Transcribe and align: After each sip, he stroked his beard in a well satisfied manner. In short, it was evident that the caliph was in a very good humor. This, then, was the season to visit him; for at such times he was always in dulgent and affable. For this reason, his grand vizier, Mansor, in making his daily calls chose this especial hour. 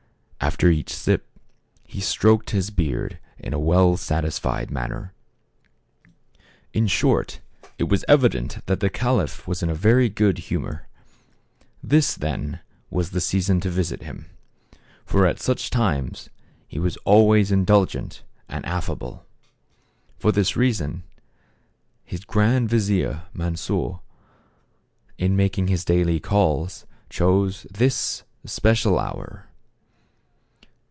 After 0.43 0.69
each 0.71 0.91
sip, 0.93 1.27
he 1.85 2.01
stroked 2.01 2.49
his 2.49 2.71
beard 2.71 3.19
in 3.37 3.53
a 3.53 3.59
well 3.59 3.95
satisfied 3.95 4.69
manner. 4.71 5.13
In 6.73 6.87
short, 6.87 7.39
it 7.77 7.85
was 7.89 8.03
evident 8.07 8.59
that 8.65 8.79
the 8.79 8.89
caliph 8.89 9.47
was 9.47 9.61
in 9.63 9.69
a 9.69 9.75
very 9.75 10.09
good 10.09 10.39
humor. 10.39 10.87
This, 11.83 12.15
then, 12.15 12.59
was 12.89 13.11
the 13.11 13.21
season 13.21 13.61
to 13.61 13.69
visit 13.69 14.01
him; 14.01 14.29
for 15.05 15.25
at 15.27 15.39
such 15.39 15.69
times 15.69 16.29
he 16.67 16.79
was 16.79 16.97
always 17.05 17.51
in 17.51 17.63
dulgent 17.63 18.23
and 18.49 18.65
affable. 18.65 19.25
For 20.17 20.31
this 20.31 20.57
reason, 20.57 21.03
his 22.03 22.25
grand 22.25 22.67
vizier, 22.67 23.23
Mansor, 23.31 23.99
in 25.19 25.35
making 25.35 25.67
his 25.67 25.85
daily 25.85 26.19
calls 26.19 26.85
chose 27.11 27.65
this 27.71 28.23
especial 28.43 28.97
hour. 28.99 29.47